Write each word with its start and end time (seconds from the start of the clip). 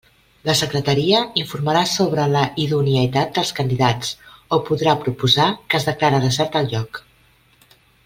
La 0.49 0.53
Secretaria 0.59 1.19
informarà 1.41 1.83
sobre 1.91 2.25
la 2.31 2.41
idoneïtat 2.65 3.37
dels 3.37 3.53
candidats 3.61 4.11
o 4.59 4.63
podrà 4.71 4.99
proposar 5.07 5.49
que 5.67 5.83
es 5.83 5.87
declare 5.93 6.27
desert 6.29 6.63
el 6.63 6.75
lloc. 6.77 7.05